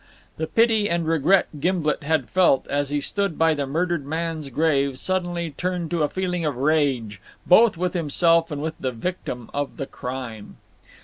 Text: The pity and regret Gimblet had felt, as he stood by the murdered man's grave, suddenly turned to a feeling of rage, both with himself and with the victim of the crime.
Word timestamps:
The 0.37 0.47
pity 0.47 0.89
and 0.89 1.05
regret 1.07 1.47
Gimblet 1.59 2.01
had 2.01 2.27
felt, 2.27 2.65
as 2.67 2.89
he 2.89 2.99
stood 2.99 3.37
by 3.37 3.53
the 3.53 3.67
murdered 3.67 4.03
man's 4.03 4.49
grave, 4.49 4.97
suddenly 4.97 5.51
turned 5.55 5.91
to 5.91 6.01
a 6.01 6.09
feeling 6.09 6.43
of 6.43 6.55
rage, 6.57 7.21
both 7.45 7.77
with 7.77 7.93
himself 7.93 8.49
and 8.49 8.63
with 8.63 8.73
the 8.79 8.91
victim 8.91 9.51
of 9.53 9.77
the 9.77 9.85
crime. 9.85 10.57